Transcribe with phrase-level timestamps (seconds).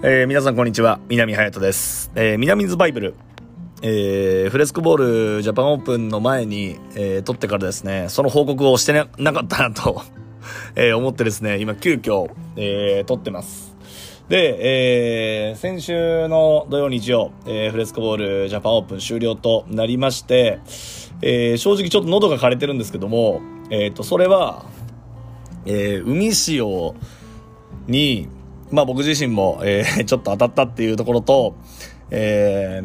[0.00, 1.00] えー、皆さんこんにちは。
[1.08, 2.12] 南隼人です。
[2.14, 3.14] えー、南ズバイブル。
[3.82, 10.02] えー、フレスコボールジャパンオープンの前に、えー、撮ってからですね、その報告をしてなかったなと
[10.76, 13.74] えー、思ってですね、今急遽、えー、撮ってます。
[14.28, 20.60] で、えー、先週の土曜日曜、えー、フレスコボールジャパンオープン終了となりまして、
[21.22, 24.64] えー、正直ちょっと喉が枯れてるんですけども、えっ、ー、と、それは、
[25.66, 26.94] えー、海潮
[27.88, 28.28] に、
[28.70, 31.54] まあ僕自身も、えー、 ちょっと当たったっていうところと、
[32.10, 32.82] え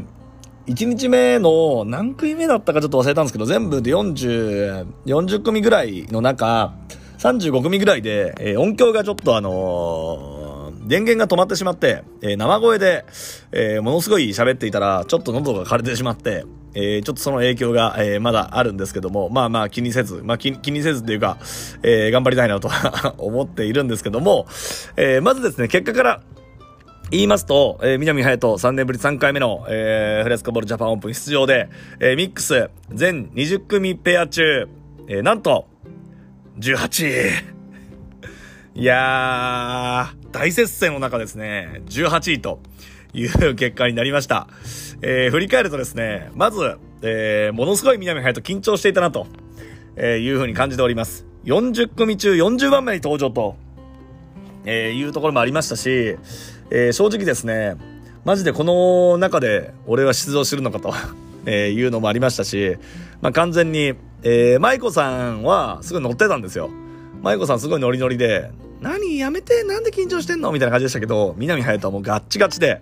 [0.67, 6.73] ー、1日目の何組目だったかちょっと忘れたんですけど、全部で40、40組ぐらいの中、
[7.19, 10.43] 35組ぐらいで、えー、音響がちょっとあのー
[10.85, 13.05] 電源が止まってしまって、えー、生声で、
[13.51, 16.45] え、ものすごい喋っていたら、ちょっと喉が枯れてしまって、
[16.75, 21.37] えー、ちょっとその影響が、えー、まだあるんですけども、まあまあ気にせず、まあ気気にせずっていうか、
[21.83, 22.69] えー、頑張りたいなと
[23.17, 24.47] 思っているんですけども、
[24.95, 26.21] えー、まずですね、結果から、
[27.11, 34.67] 言いますと、えー、南隼人3年ぶり3回目の、えー、フレスコボールジャパンオープン出場で、えー、ミックス全20組ペア中、
[35.07, 35.67] えー、なんと、
[36.59, 37.07] 18
[38.75, 38.81] 位。
[38.81, 42.59] いやー、大接戦の中ですね、18位と
[43.13, 44.47] いう結果になりました。
[45.01, 49.27] えー、振り返るとですね、まず、えー、ものすごい南隼人緊張していたなと、
[49.95, 51.25] えー、いう風に感じております。
[51.45, 53.55] 40組中40番目に登場と、
[54.65, 56.17] えー、いうところもありましたし、
[56.71, 57.75] えー、正直ですね、
[58.25, 60.93] マジでこの中で俺は出場するのかと
[61.45, 62.77] えいうのもありましたし、
[63.21, 66.69] まあ、完全に、えー、舞子さんはすごい乗ってたんですよ。
[67.21, 68.49] 舞子さんすごいノリノリで、
[68.83, 70.51] 何やめてなんで緊張してんの？
[70.51, 72.81] みたいな感じでしたけど、南隼人はもうガッチガチで、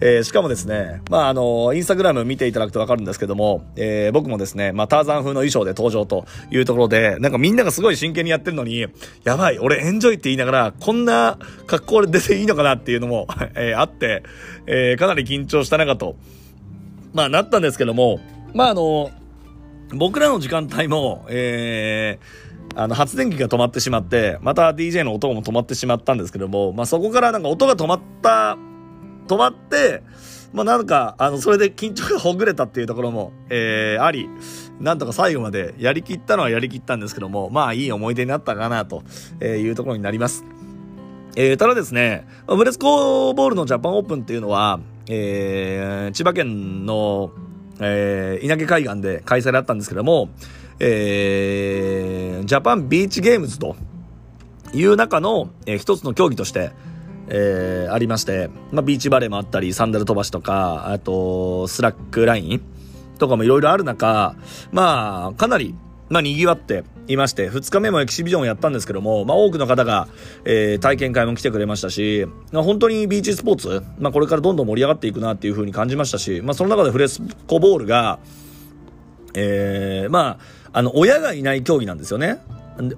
[0.00, 8.86] えー、しかもですね、まああの、インスタグラム見ていただくとわかるんですけども、えー、僕もですね、まあターザン風の衣装で登場というところで、なんかみんながすごい真剣にやってるのに、
[9.22, 11.38] やばい、俺エンジョイって言いながら、こんな
[11.68, 14.24] 格好で出ていいのかなっていうのも えー、あって、
[14.66, 16.16] えー、かなり緊張した中と、
[17.14, 18.18] まあなったんですけども、
[18.52, 19.12] まああの、
[19.94, 28.58] 僕らの時間帯も、えー、あの、発電機が止まってしまって、また DJ の音も止まってしまったんですけども、まあ、そこからなんか音が止まった、
[29.28, 30.02] 止まって、
[30.52, 34.28] まあ、なんか、あの、それで緊張がほぐれたっていうところも、えー、あり、
[34.80, 39.02] なんとか最後までやりきったのはやりきったんですけども、まあ、いい思い出になったかな、と
[39.42, 40.44] いうところになります。
[41.36, 47.30] えー、ただですね、フレスコーボールのジャパンオープンっていうのは、えー、千葉県の、
[47.80, 50.30] えー、稲毛海岸で開催だったんですけども、
[50.78, 53.76] えー、ジャパンビーチゲームズと
[54.72, 56.72] いう中の、えー、一つの競技として、
[57.28, 62.60] えー、ありまして、まあ、ビーチバレーもあったり、サンダル飛ばしとか、あと、スラックライン
[63.18, 64.36] とかもいろいろある中、
[64.70, 65.74] まあ、かなり、
[66.08, 70.08] まあ、賑わっていまして、2日目もエキシビジョンをやったんですけども、まあ、多くの方が、
[70.44, 78.20] えー、体験会も来てくれましたし、まあ、本当にビーチスポーツ、まあ、これからどんどん盛り上がっていくなっていう風に感じましたし、まあ、その中でフレスコボールが、
[79.34, 80.38] えー、ま
[80.72, 82.38] あ、あの、親がいない競技なんですよね。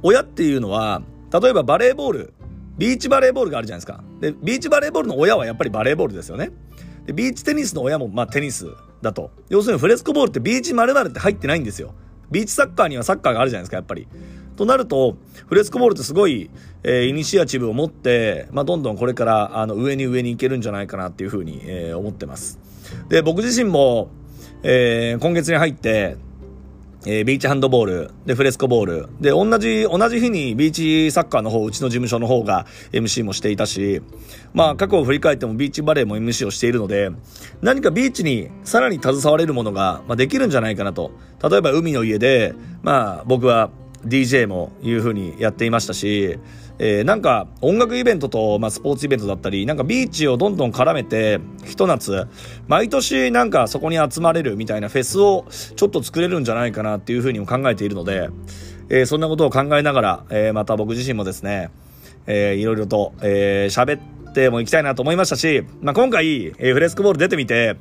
[0.03, 1.03] 親っていうのは、
[1.33, 2.33] 例えばバレーボール、
[2.77, 4.03] ビーチバレーボールがあるじゃないですか。
[4.21, 6.51] で、ビーチバレーボールの親はやっぱりバレーボールですよね。
[7.07, 8.67] で、ビーチテニスの親もまあテニス
[9.03, 9.31] だと。
[9.49, 11.95] 要するにフレスコボールってビーチ丸々って入ってないんですよ。
[12.31, 14.06] ビーチサッカーにはサッカーがあるじゃないですか、やっぱり。
[14.56, 15.16] となると、
[15.47, 16.50] フレスコボールってすごい、
[16.83, 22.59] えー、イニシアチブを持って、まあ、どんどんこれから、あの、上に上に行けるんじゃないかなっていうふうに、えー、思ってます。
[23.09, 24.11] で、僕自身も、
[24.62, 26.17] えー、今月に入って、
[27.07, 29.09] えー、ビーチハンドボール、で、フレスコボール。
[29.21, 34.03] で、同じ、同じ日にビーチサッカーの方、うちの事務所の方が MC もしていたし、
[34.53, 37.11] まあ、過去を振り返ってもビーチバレーも MC をしているので、
[37.63, 41.13] 何かビーチにさらに携われるものが、まあ、できるんじゃないかなと。
[41.49, 43.71] 例えば海の家で、まあ、僕は
[44.07, 46.39] DJ もいう風にやっていましたし、
[46.79, 52.29] えー、なんか音楽イベントと、まあ、スポーツイベントだったり、なんかビーチをどんどん絡めて、ひと夏、
[52.69, 58.31] 毎年なんかそこに集まれるみたいなフェスをちょっと作れるんじゃないかなっていうふうにも考えているので、
[58.89, 61.71] えー、そんなことを考えながら、えー、また僕自身もですね、
[62.27, 63.99] えー、いろいろと、えー、喋
[64.31, 67.77] ってもいきたいなと思いましたし、まあ、今回、えー、フレスコボール出てみて、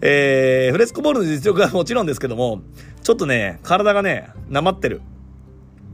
[0.00, 2.62] えー、フレスコボールの実力はもちろんですけども、
[3.02, 5.02] ちょっとね、体がね、なまってる。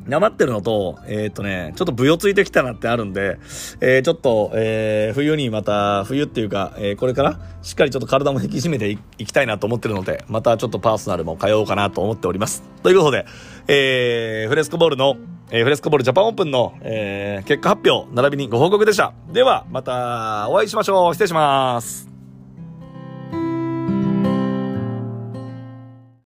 [0.06, 3.38] なまってるのと、えー、っとね、ちょっとぶよついてきたなってあるんで、
[3.80, 12.62] えー、ちょっと、えー、冬にまた、冬っていうか、え、これからしっかりちょっと体も引き締めていきたいなと思ってるので、またちょっとパーソナルも通おうかなと思っております。
[12.82, 13.26] ということで、
[13.68, 15.16] えー、フレスコボールの、
[15.50, 19.14] え、フレスコボールジャパンオープンの、え、結果発表、並びにご報告でした。
[19.32, 21.14] では、またお会いしましょう。
[21.14, 22.13] 失礼します。